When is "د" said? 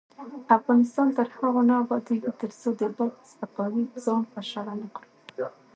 2.79-2.81